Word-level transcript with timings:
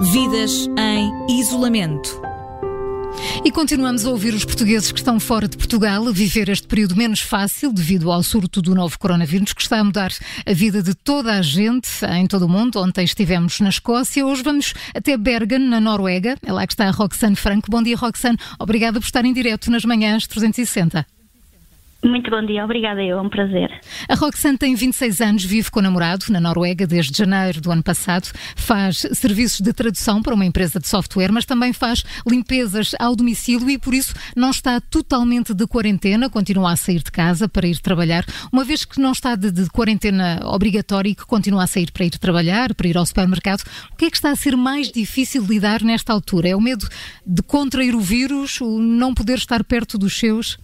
Vidas 0.00 0.70
em 0.78 1.40
isolamento. 1.40 2.22
E 3.44 3.50
continuamos 3.50 4.06
a 4.06 4.10
ouvir 4.10 4.32
os 4.32 4.44
portugueses 4.44 4.92
que 4.92 5.00
estão 5.00 5.18
fora 5.18 5.48
de 5.48 5.56
Portugal 5.56 6.06
a 6.06 6.12
viver 6.12 6.48
este 6.48 6.68
período 6.68 6.94
menos 6.94 7.18
fácil 7.18 7.72
devido 7.72 8.12
ao 8.12 8.22
surto 8.22 8.62
do 8.62 8.76
novo 8.76 8.96
coronavírus 8.96 9.52
que 9.52 9.60
está 9.60 9.80
a 9.80 9.84
mudar 9.84 10.12
a 10.46 10.52
vida 10.52 10.84
de 10.84 10.94
toda 10.94 11.32
a 11.32 11.42
gente 11.42 11.88
em 12.12 12.28
todo 12.28 12.46
o 12.46 12.48
mundo. 12.48 12.78
Ontem 12.80 13.04
estivemos 13.04 13.58
na 13.58 13.70
Escócia, 13.70 14.24
hoje 14.24 14.44
vamos 14.44 14.72
até 14.94 15.16
Bergen, 15.16 15.68
na 15.68 15.80
Noruega. 15.80 16.36
É 16.46 16.52
lá 16.52 16.64
que 16.64 16.74
está 16.74 16.86
a 16.86 16.92
Roxane 16.92 17.34
Franco. 17.34 17.68
Bom 17.68 17.82
dia, 17.82 17.96
Roxane. 17.96 18.38
Obrigada 18.56 19.00
por 19.00 19.06
estar 19.06 19.24
em 19.24 19.32
direto 19.32 19.68
nas 19.68 19.84
manhãs 19.84 20.28
360. 20.28 21.17
Muito 22.04 22.30
bom 22.30 22.46
dia, 22.46 22.64
obrigada, 22.64 23.02
eu, 23.02 23.18
é 23.18 23.20
um 23.20 23.28
prazer. 23.28 23.80
A 24.08 24.14
Roxane 24.14 24.56
tem 24.56 24.72
26 24.72 25.20
anos, 25.20 25.44
vive 25.44 25.68
com 25.68 25.80
o 25.80 25.82
namorado 25.82 26.26
na 26.30 26.40
Noruega 26.40 26.86
desde 26.86 27.18
janeiro 27.18 27.60
do 27.60 27.72
ano 27.72 27.82
passado, 27.82 28.30
faz 28.54 29.04
serviços 29.14 29.60
de 29.60 29.72
tradução 29.72 30.22
para 30.22 30.32
uma 30.32 30.44
empresa 30.44 30.78
de 30.78 30.86
software, 30.86 31.32
mas 31.32 31.44
também 31.44 31.72
faz 31.72 32.04
limpezas 32.24 32.92
ao 33.00 33.16
domicílio 33.16 33.68
e 33.68 33.76
por 33.76 33.94
isso 33.94 34.14
não 34.36 34.50
está 34.50 34.80
totalmente 34.80 35.52
de 35.52 35.66
quarentena, 35.66 36.30
continua 36.30 36.70
a 36.70 36.76
sair 36.76 37.02
de 37.02 37.10
casa 37.10 37.48
para 37.48 37.66
ir 37.66 37.78
trabalhar, 37.80 38.24
uma 38.52 38.64
vez 38.64 38.84
que 38.84 39.00
não 39.00 39.10
está 39.10 39.34
de, 39.34 39.50
de 39.50 39.68
quarentena 39.68 40.40
obrigatória 40.44 41.10
e 41.10 41.16
que 41.16 41.26
continua 41.26 41.64
a 41.64 41.66
sair 41.66 41.90
para 41.90 42.04
ir 42.04 42.10
trabalhar, 42.10 42.76
para 42.76 42.86
ir 42.86 42.96
ao 42.96 43.06
supermercado, 43.06 43.64
o 43.92 43.96
que 43.96 44.04
é 44.04 44.10
que 44.10 44.16
está 44.16 44.30
a 44.30 44.36
ser 44.36 44.56
mais 44.56 44.92
difícil 44.92 45.44
lidar 45.44 45.82
nesta 45.82 46.12
altura? 46.12 46.50
É 46.50 46.54
o 46.54 46.60
medo 46.60 46.88
de 47.26 47.42
contrair 47.42 47.96
o 47.96 48.00
vírus, 48.00 48.60
o 48.60 48.78
não 48.78 49.12
poder 49.12 49.38
estar 49.38 49.64
perto 49.64 49.98
dos 49.98 50.16
seus? 50.16 50.56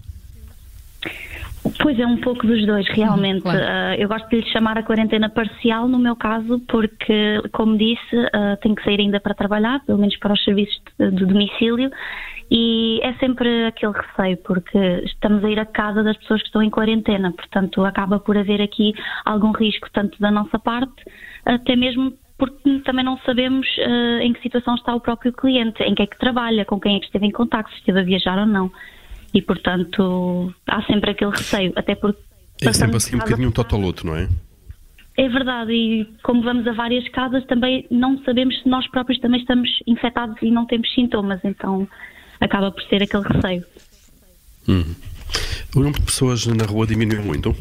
Pois 1.80 1.98
é, 1.98 2.06
um 2.06 2.18
pouco 2.18 2.46
dos 2.46 2.64
dois, 2.66 2.86
realmente. 2.88 3.42
Claro. 3.42 3.58
Uh, 3.58 4.00
eu 4.00 4.08
gosto 4.08 4.28
de 4.28 4.36
lhe 4.36 4.46
chamar 4.50 4.76
a 4.76 4.82
quarentena 4.82 5.30
parcial, 5.30 5.88
no 5.88 5.98
meu 5.98 6.14
caso, 6.14 6.60
porque, 6.68 7.40
como 7.52 7.78
disse, 7.78 8.16
uh, 8.16 8.56
tenho 8.60 8.74
que 8.74 8.84
sair 8.84 9.00
ainda 9.00 9.18
para 9.18 9.34
trabalhar, 9.34 9.80
pelo 9.86 9.98
menos 9.98 10.16
para 10.18 10.34
os 10.34 10.44
serviços 10.44 10.78
de, 10.98 11.10
de, 11.10 11.24
domicílio, 11.24 11.90
e 12.50 13.00
é 13.02 13.14
sempre 13.14 13.66
aquele 13.66 13.92
receio, 13.92 14.36
porque 14.44 14.78
estamos 15.04 15.42
a 15.42 15.50
ir 15.50 15.58
a 15.58 15.64
casa 15.64 16.02
das 16.02 16.16
pessoas 16.18 16.42
que 16.42 16.48
estão 16.48 16.62
em 16.62 16.68
quarentena, 16.68 17.32
portanto, 17.32 17.82
acaba 17.82 18.20
por 18.20 18.36
haver 18.36 18.60
aqui 18.60 18.92
algum 19.24 19.52
risco, 19.52 19.88
tanto 19.90 20.20
da 20.20 20.30
nossa 20.30 20.58
parte, 20.58 21.02
até 21.46 21.74
mesmo 21.74 22.12
porque 22.36 22.80
também 22.80 23.04
não 23.04 23.16
sabemos 23.18 23.66
uh, 23.78 24.20
em 24.20 24.32
que 24.32 24.42
situação 24.42 24.74
está 24.74 24.94
o 24.94 25.00
próprio 25.00 25.32
cliente, 25.32 25.82
em 25.82 25.94
que 25.94 26.02
é 26.02 26.06
que 26.06 26.18
trabalha, 26.18 26.64
com 26.64 26.78
quem 26.78 26.96
é 26.96 26.98
que 26.98 27.06
esteve 27.06 27.26
em 27.26 27.30
contato, 27.30 27.70
se 27.70 27.76
esteve 27.76 28.00
a 28.00 28.02
viajar 28.02 28.38
ou 28.38 28.46
não 28.46 28.70
e, 29.34 29.42
portanto, 29.42 30.54
há 30.66 30.82
sempre 30.84 31.10
aquele 31.10 31.32
receio, 31.32 31.72
até 31.74 31.94
porque. 31.94 32.22
É 32.62 32.72
sempre 32.72 32.96
assim 32.96 33.16
um 33.16 33.18
bocadinho 33.18 33.48
um 33.48 33.52
totoluto, 33.52 34.06
não 34.06 34.16
é? 34.16 34.28
É 35.16 35.28
verdade, 35.28 35.72
e 35.72 36.04
como 36.22 36.42
vamos 36.42 36.66
a 36.66 36.72
várias 36.72 37.08
casas, 37.10 37.44
também 37.46 37.86
não 37.90 38.22
sabemos 38.24 38.60
se 38.62 38.68
nós 38.68 38.88
próprios 38.90 39.20
também 39.20 39.40
estamos 39.40 39.68
infectados 39.86 40.36
e 40.42 40.50
não 40.50 40.66
temos 40.66 40.92
sintomas, 40.92 41.40
então 41.44 41.86
acaba 42.40 42.70
por 42.70 42.82
ser 42.84 43.02
aquele 43.02 43.22
receio. 43.24 43.64
Hum. 44.68 44.94
O 45.74 45.80
número 45.80 45.98
de 45.98 46.06
pessoas 46.06 46.46
na 46.46 46.64
rua 46.64 46.86
diminuiu 46.86 47.22
muito? 47.22 47.54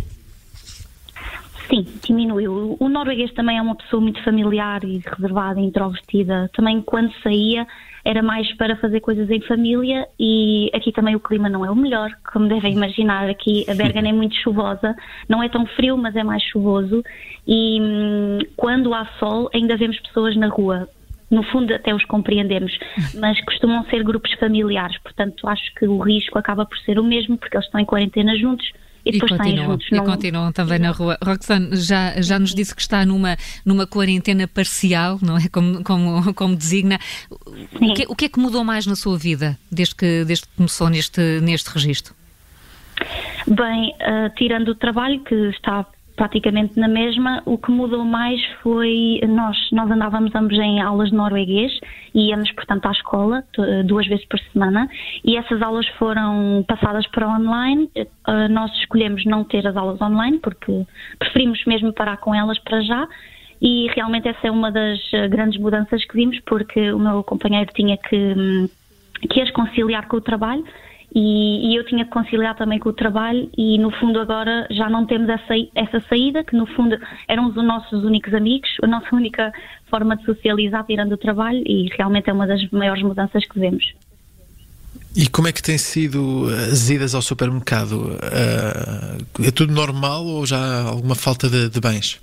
Sim, 1.73 1.87
diminuiu. 2.05 2.77
O 2.79 2.87
norueguês 2.87 3.33
também 3.33 3.57
é 3.57 3.61
uma 3.61 3.75
pessoa 3.75 3.99
muito 3.99 4.23
familiar 4.23 4.83
e 4.83 4.99
reservada, 4.99 5.59
introvertida. 5.59 6.47
Também 6.53 6.79
quando 6.83 7.11
saía 7.23 7.65
era 8.05 8.21
mais 8.21 8.53
para 8.57 8.75
fazer 8.75 8.99
coisas 8.99 9.27
em 9.31 9.41
família 9.41 10.07
e 10.19 10.69
aqui 10.71 10.91
também 10.91 11.15
o 11.15 11.19
clima 11.19 11.49
não 11.49 11.65
é 11.65 11.71
o 11.71 11.75
melhor, 11.75 12.11
como 12.31 12.47
devem 12.47 12.73
imaginar. 12.73 13.27
Aqui 13.27 13.65
a 13.67 13.73
Bergen 13.73 14.07
é 14.07 14.13
muito 14.13 14.35
chuvosa, 14.35 14.95
não 15.27 15.41
é 15.41 15.49
tão 15.49 15.65
frio, 15.65 15.97
mas 15.97 16.15
é 16.15 16.23
mais 16.23 16.43
chuvoso 16.43 17.01
e 17.47 17.81
hum, 17.81 18.37
quando 18.55 18.93
há 18.93 19.07
sol 19.17 19.49
ainda 19.51 19.75
vemos 19.75 19.99
pessoas 20.01 20.35
na 20.35 20.49
rua. 20.49 20.87
No 21.31 21.41
fundo, 21.41 21.73
até 21.73 21.95
os 21.95 22.05
compreendemos, 22.05 22.77
mas 23.19 23.43
costumam 23.45 23.83
ser 23.85 24.03
grupos 24.03 24.31
familiares, 24.33 24.99
portanto, 24.99 25.47
acho 25.47 25.73
que 25.73 25.87
o 25.87 25.97
risco 25.97 26.37
acaba 26.37 26.63
por 26.63 26.77
ser 26.79 26.99
o 26.99 27.03
mesmo, 27.03 27.35
porque 27.39 27.57
eles 27.57 27.65
estão 27.65 27.81
em 27.81 27.85
quarentena 27.85 28.37
juntos, 28.37 28.71
e 29.05 29.11
depois 29.11 29.31
e 29.31 29.37
continuam, 29.37 29.71
juntos. 29.71 29.87
Não... 29.91 30.03
E 30.03 30.05
continuam 30.05 30.51
também 30.51 30.79
na 30.79 30.91
rua. 30.91 31.17
Roxane, 31.23 31.75
já, 31.75 32.21
já 32.21 32.39
nos 32.39 32.53
disse 32.53 32.75
que 32.75 32.81
está 32.81 33.05
numa, 33.05 33.37
numa 33.65 33.85
quarentena 33.85 34.47
parcial, 34.47 35.19
não 35.21 35.37
é? 35.37 35.47
Como, 35.49 35.83
como, 35.83 36.33
como 36.33 36.55
designa. 36.55 36.99
O 37.29 37.93
que, 37.93 38.05
o 38.07 38.15
que 38.15 38.25
é 38.25 38.29
que 38.29 38.39
mudou 38.39 38.63
mais 38.63 38.85
na 38.85 38.95
sua 38.95 39.17
vida 39.17 39.57
desde 39.71 39.95
que, 39.95 40.23
desde 40.25 40.45
que 40.45 40.55
começou 40.55 40.89
neste, 40.89 41.21
neste 41.41 41.69
registro? 41.69 42.13
Bem, 43.47 43.93
uh, 44.01 44.33
tirando 44.35 44.69
o 44.69 44.75
trabalho 44.75 45.19
que 45.23 45.35
está 45.49 45.85
praticamente 46.15 46.79
na 46.79 46.87
mesma. 46.87 47.41
O 47.45 47.57
que 47.57 47.71
mudou 47.71 48.03
mais 48.03 48.41
foi 48.61 49.19
nós, 49.27 49.57
nós 49.71 49.89
andávamos 49.89 50.33
ambos 50.35 50.57
em 50.57 50.81
aulas 50.81 51.09
de 51.09 51.15
norueguês 51.15 51.71
e 52.13 52.29
íamos, 52.29 52.51
portanto, 52.51 52.85
à 52.85 52.91
escola 52.91 53.43
duas 53.85 54.07
vezes 54.07 54.25
por 54.25 54.39
semana 54.51 54.89
e 55.23 55.37
essas 55.37 55.61
aulas 55.61 55.87
foram 55.99 56.63
passadas 56.67 57.07
para 57.07 57.27
online. 57.27 57.89
Uh, 57.95 58.49
nós 58.49 58.71
escolhemos 58.79 59.25
não 59.25 59.43
ter 59.43 59.65
as 59.67 59.75
aulas 59.75 60.01
online 60.01 60.39
porque 60.39 60.85
preferimos 61.19 61.63
mesmo 61.65 61.93
parar 61.93 62.17
com 62.17 62.33
elas 62.33 62.59
para 62.59 62.81
já. 62.81 63.07
E 63.61 63.87
realmente 63.95 64.27
essa 64.27 64.47
é 64.47 64.51
uma 64.51 64.69
das 64.69 64.99
grandes 65.29 65.57
mudanças 65.57 66.03
que 66.03 66.15
vimos, 66.15 66.37
porque 66.41 66.91
o 66.91 66.99
meu 66.99 67.23
companheiro 67.23 67.71
tinha 67.73 67.95
que, 67.95 68.15
hum, 68.15 68.67
que 69.29 69.39
as 69.39 69.49
conciliar 69.51 70.07
com 70.09 70.17
o 70.17 70.21
trabalho 70.21 70.65
e, 71.13 71.71
e, 71.71 71.75
eu 71.75 71.85
tinha 71.85 72.05
que 72.05 72.11
conciliar 72.11 72.55
também 72.55 72.79
com 72.79 72.89
o 72.89 72.93
trabalho 72.93 73.47
e 73.55 73.77
no 73.77 73.91
fundo 73.91 74.19
agora 74.19 74.67
já 74.71 74.89
não 74.89 75.05
temos 75.05 75.29
essa, 75.29 75.53
essa 75.75 75.99
saída, 76.09 76.43
que 76.43 76.55
no 76.55 76.65
fundo 76.65 76.97
eram 77.27 77.47
os 77.47 77.55
nossos 77.55 78.03
únicos 78.03 78.33
amigos, 78.33 78.69
a 78.81 78.87
nossa 78.87 79.07
única 79.15 79.51
forma 79.89 80.17
de 80.17 80.25
socializar 80.25 80.83
tirando 80.85 81.11
o 81.11 81.17
trabalho 81.17 81.61
e 81.65 81.87
realmente 81.95 82.29
é 82.29 82.33
uma 82.33 82.47
das 82.47 82.67
maiores 82.71 83.03
mudanças 83.03 83.45
que 83.45 83.59
vemos. 83.59 83.93
E 85.15 85.27
como 85.27 85.47
é 85.47 85.51
que 85.51 85.61
têm 85.61 85.77
sido 85.77 86.47
as 86.71 86.89
idas 86.89 87.13
ao 87.13 87.21
supermercado? 87.21 88.17
Uh, 88.17 89.45
é 89.47 89.51
tudo 89.51 89.71
normal 89.71 90.25
ou 90.25 90.45
já 90.45 90.57
há 90.57 90.89
alguma 90.89 91.13
falta 91.13 91.47
de, 91.47 91.69
de 91.69 91.79
bens? 91.79 92.19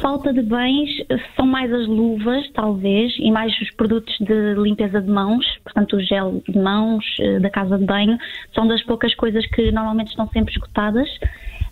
falta 0.00 0.32
de 0.32 0.42
bens 0.42 0.90
são 1.36 1.46
mais 1.46 1.72
as 1.72 1.86
luvas, 1.86 2.48
talvez, 2.54 3.12
e 3.18 3.30
mais 3.30 3.52
os 3.60 3.70
produtos 3.72 4.16
de 4.20 4.54
limpeza 4.54 5.00
de 5.00 5.10
mãos, 5.10 5.44
portanto, 5.68 5.96
o 5.96 6.00
gel 6.00 6.42
de 6.48 6.58
mãos 6.58 7.04
eh, 7.20 7.38
da 7.38 7.50
casa 7.50 7.78
de 7.78 7.84
banho, 7.84 8.18
são 8.54 8.66
das 8.66 8.82
poucas 8.82 9.14
coisas 9.14 9.46
que 9.46 9.70
normalmente 9.70 10.08
estão 10.08 10.26
sempre 10.28 10.52
esgotadas. 10.52 11.08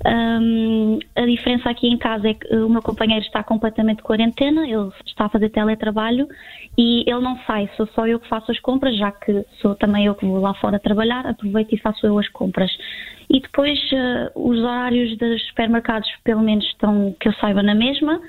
Um, 0.05 0.99
a 1.17 1.25
diferença 1.25 1.71
aqui 1.71 1.89
em 1.89 1.97
casa 1.97 2.29
é 2.29 2.35
que 2.35 2.55
o 2.55 2.69
meu 2.69 2.83
companheiro 2.83 3.25
está 3.25 3.43
completamente 3.43 3.99
de 3.99 4.03
quarentena, 4.03 4.69
ele 4.69 4.91
está 5.07 5.25
a 5.25 5.29
fazer 5.29 5.49
teletrabalho 5.49 6.29
e 6.77 7.03
ele 7.11 7.21
não 7.21 7.39
sai, 7.47 7.69
sou 7.77 7.87
só 7.89 8.07
eu 8.07 8.21
que 8.21 8.29
faço 8.29 8.53
as 8.53 8.61
compras, 8.61 8.97
já 8.97 9.11
que 9.11 9.45
sou 9.61 9.75
também 9.75 10.05
eu 10.05 10.15
que 10.15 10.27
vou 10.27 10.39
lá 10.39 10.53
fora 10.55 10.79
trabalhar, 10.79 11.27
aproveito 11.27 11.73
e 11.73 11.79
faço 11.79 12.07
eu 12.07 12.19
as 12.19 12.29
compras. 12.29 12.71
E 13.31 13.41
depois 13.41 13.79
uh, 13.93 14.31
os 14.49 14.59
horários 14.59 15.17
dos 15.17 15.43
supermercados, 15.49 16.09
pelo 16.23 16.43
menos, 16.43 16.65
estão 16.67 17.17
que 17.19 17.29
eu 17.29 17.33
saiba 17.35 17.63
na 17.63 17.75
mesma. 17.75 18.21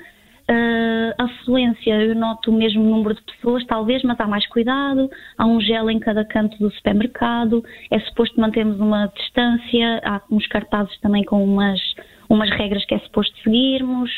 Uh, 0.50 1.12
a 1.18 1.24
afluência, 1.24 1.94
eu 2.02 2.14
noto 2.14 2.50
o 2.50 2.54
mesmo 2.54 2.82
número 2.82 3.14
de 3.14 3.22
pessoas, 3.22 3.66
talvez, 3.66 4.02
mas 4.02 4.18
há 4.18 4.26
mais 4.26 4.46
cuidado. 4.46 5.10
Há 5.36 5.44
um 5.44 5.60
gel 5.60 5.90
em 5.90 5.98
cada 5.98 6.24
canto 6.24 6.58
do 6.58 6.70
supermercado. 6.70 7.62
É 7.90 8.00
suposto 8.00 8.40
mantermos 8.40 8.80
uma 8.80 9.08
distância. 9.08 10.00
Há 10.04 10.22
uns 10.30 10.46
cartazes 10.46 10.98
também 11.00 11.22
com 11.24 11.44
umas, 11.44 11.80
umas 12.30 12.48
regras 12.50 12.84
que 12.86 12.94
é 12.94 12.98
suposto 13.00 13.36
seguirmos. 13.42 14.10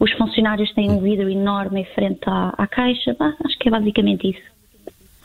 Os 0.00 0.10
funcionários 0.12 0.72
têm 0.72 0.90
um 0.90 1.00
vidro 1.00 1.28
enorme 1.28 1.82
em 1.82 1.84
frente 1.94 2.20
à, 2.26 2.54
à 2.56 2.66
caixa. 2.66 3.14
Bah, 3.18 3.34
acho 3.44 3.58
que 3.58 3.68
é 3.68 3.70
basicamente 3.70 4.30
isso. 4.30 4.53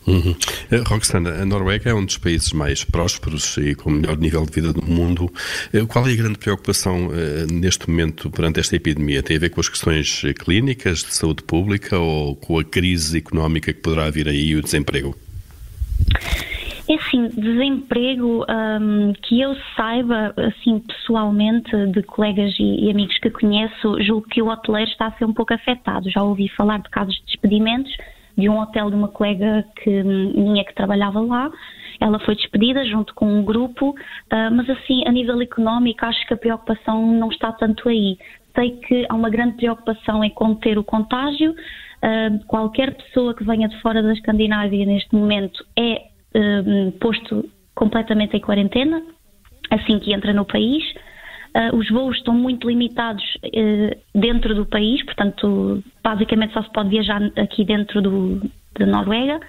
Uhum. 0.09 0.35
Eh, 0.71 0.81
Roxana, 0.87 1.41
a 1.41 1.45
Noruega 1.45 1.91
é 1.91 1.93
um 1.93 2.03
dos 2.03 2.17
países 2.17 2.51
mais 2.51 2.83
prósperos 2.83 3.57
e 3.57 3.75
com 3.75 3.89
o 3.89 3.93
melhor 3.93 4.17
nível 4.17 4.45
de 4.45 4.51
vida 4.51 4.73
do 4.73 4.81
mundo. 4.83 5.31
Eh, 5.71 5.85
qual 5.87 6.07
é 6.07 6.11
a 6.11 6.15
grande 6.15 6.39
preocupação 6.39 7.07
uh, 7.07 7.11
neste 7.51 7.89
momento 7.89 8.29
perante 8.31 8.59
esta 8.59 8.75
epidemia? 8.75 9.21
Tem 9.21 9.37
a 9.37 9.39
ver 9.39 9.49
com 9.49 9.61
as 9.61 9.69
questões 9.69 10.23
clínicas, 10.39 10.99
de 10.99 11.13
saúde 11.13 11.43
pública 11.43 11.97
ou 11.99 12.35
com 12.35 12.57
a 12.59 12.63
crise 12.63 13.19
económica 13.19 13.71
que 13.71 13.79
poderá 13.79 14.09
vir 14.09 14.27
aí 14.27 14.47
e 14.47 14.55
o 14.55 14.61
desemprego? 14.61 15.15
É 16.89 16.95
assim, 16.95 17.27
desemprego 17.27 18.43
um, 18.49 19.13
que 19.21 19.39
eu 19.39 19.55
saiba, 19.75 20.33
assim, 20.37 20.79
pessoalmente, 20.79 21.69
de 21.93 22.01
colegas 22.01 22.51
e, 22.57 22.85
e, 22.85 22.89
amigos 22.89 23.15
que 23.19 23.29
conheço, 23.29 24.01
julgo 24.01 24.27
que 24.27 24.41
o 24.41 24.47
hoteleiro 24.47 24.89
está 24.89 25.05
a 25.05 25.11
ser 25.11 25.25
um 25.25 25.33
pouco 25.33 25.53
afetado. 25.53 26.09
Já 26.09 26.23
ouvi 26.23 26.49
falar 26.49 26.79
de 26.79 26.89
casos 26.89 27.13
de 27.13 27.25
despedimentos, 27.27 27.95
de 28.37 28.49
um 28.49 28.59
hotel 28.59 28.89
de 28.89 28.95
uma 28.95 29.07
colega 29.07 29.65
que, 29.81 30.03
minha 30.03 30.63
que 30.63 30.73
trabalhava 30.73 31.19
lá. 31.21 31.51
Ela 31.99 32.19
foi 32.19 32.35
despedida 32.35 32.85
junto 32.85 33.13
com 33.13 33.25
um 33.25 33.43
grupo, 33.43 33.89
uh, 33.89 34.55
mas 34.55 34.69
assim, 34.69 35.03
a 35.05 35.11
nível 35.11 35.41
económico, 35.41 36.05
acho 36.05 36.25
que 36.27 36.33
a 36.33 36.37
preocupação 36.37 37.05
não 37.05 37.29
está 37.29 37.51
tanto 37.51 37.89
aí. 37.89 38.17
Sei 38.55 38.71
que 38.77 39.05
há 39.09 39.15
uma 39.15 39.29
grande 39.29 39.57
preocupação 39.57 40.23
em 40.23 40.29
conter 40.29 40.77
o 40.77 40.83
contágio. 40.83 41.51
Uh, 41.51 42.45
qualquer 42.47 42.95
pessoa 42.95 43.33
que 43.33 43.43
venha 43.43 43.67
de 43.67 43.79
fora 43.81 44.01
da 44.01 44.13
Escandinávia 44.13 44.85
neste 44.85 45.13
momento 45.13 45.65
é 45.77 46.03
uh, 46.35 46.91
posto 46.99 47.49
completamente 47.75 48.35
em 48.35 48.39
quarentena 48.39 49.03
assim 49.69 49.99
que 49.99 50.13
entra 50.13 50.33
no 50.33 50.45
país. 50.45 50.83
Uh, 51.55 51.75
os 51.75 51.89
voos 51.89 52.17
estão 52.17 52.33
muito 52.33 52.67
limitados 52.67 53.23
uh, 53.43 54.19
dentro 54.19 54.53
do 54.53 54.65
país, 54.65 55.03
portanto, 55.03 55.83
basicamente 56.03 56.53
só 56.53 56.61
se 56.61 56.71
pode 56.71 56.89
viajar 56.89 57.21
aqui 57.37 57.65
dentro 57.65 58.01
do, 58.01 58.41
da 58.77 58.85
Noruega. 58.85 59.39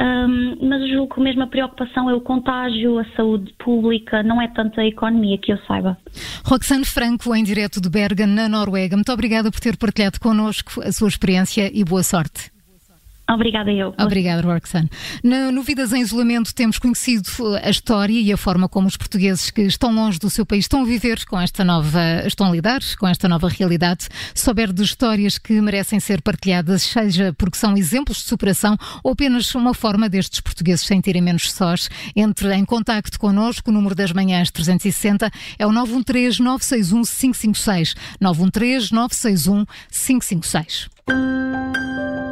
Um, 0.00 0.56
mas 0.68 0.80
eu 0.82 0.88
julgo 0.88 1.14
que 1.14 1.20
mesmo 1.20 1.42
a 1.42 1.46
preocupação 1.46 2.08
é 2.08 2.14
o 2.14 2.20
contágio, 2.20 2.98
a 2.98 3.04
saúde 3.14 3.52
pública, 3.58 4.22
não 4.22 4.40
é 4.40 4.48
tanto 4.48 4.80
a 4.80 4.86
economia 4.86 5.36
que 5.36 5.52
eu 5.52 5.58
saiba. 5.66 5.98
Roxane 6.44 6.84
Franco, 6.84 7.34
em 7.34 7.44
direto 7.44 7.80
de 7.80 7.90
Bergen, 7.90 8.26
na 8.26 8.48
Noruega, 8.48 8.96
muito 8.96 9.12
obrigada 9.12 9.50
por 9.50 9.60
ter 9.60 9.76
partilhado 9.76 10.18
connosco 10.18 10.80
a 10.80 10.90
sua 10.92 11.08
experiência 11.08 11.70
e 11.72 11.84
boa 11.84 12.02
sorte. 12.02 12.50
Obrigada 13.34 13.72
eu. 13.72 13.94
Obrigada, 13.98 14.42
Roxane. 14.42 14.90
No 15.22 15.62
Vidas 15.62 15.92
em 15.92 16.02
Isolamento 16.02 16.54
temos 16.54 16.78
conhecido 16.78 17.28
a 17.62 17.70
história 17.70 18.20
e 18.20 18.32
a 18.32 18.36
forma 18.36 18.68
como 18.68 18.88
os 18.88 18.96
portugueses 18.96 19.50
que 19.50 19.62
estão 19.62 19.94
longe 19.94 20.18
do 20.18 20.28
seu 20.28 20.44
país 20.44 20.64
estão 20.64 20.82
a 20.82 20.84
viver 20.84 21.24
com 21.26 21.40
esta 21.40 21.64
nova, 21.64 22.00
estão 22.26 22.48
a 22.48 22.50
lidar 22.50 22.80
com 22.98 23.06
esta 23.06 23.28
nova 23.28 23.48
realidade. 23.48 24.08
Souber 24.34 24.72
de 24.72 24.82
histórias 24.82 25.38
que 25.38 25.60
merecem 25.60 26.00
ser 26.00 26.20
partilhadas, 26.20 26.82
seja 26.82 27.34
porque 27.36 27.56
são 27.56 27.76
exemplos 27.76 28.18
de 28.18 28.24
superação 28.24 28.76
ou 29.02 29.12
apenas 29.12 29.54
uma 29.54 29.74
forma 29.74 30.08
destes 30.08 30.40
portugueses 30.40 30.86
sentirem 30.86 31.22
menos 31.22 31.52
sós, 31.52 31.88
entre 32.14 32.54
em 32.54 32.64
contacto 32.64 33.18
connosco. 33.18 33.70
O 33.70 33.72
número 33.72 33.94
das 33.94 34.12
manhãs 34.12 34.50
360 34.50 35.30
é 35.58 35.66
o 35.66 35.72
913 35.72 36.42
961 36.42 37.02
556. 37.02 37.94
913 38.20 38.94
961 38.94 39.64
556. 39.90 42.31